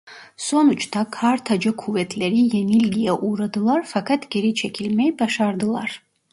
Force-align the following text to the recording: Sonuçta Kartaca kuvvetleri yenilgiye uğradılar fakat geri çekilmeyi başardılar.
Sonuçta 0.37 1.09
Kartaca 1.11 1.75
kuvvetleri 1.75 2.39
yenilgiye 2.57 3.11
uğradılar 3.11 3.83
fakat 3.87 4.31
geri 4.31 4.53
çekilmeyi 4.55 5.19
başardılar. 5.19 6.03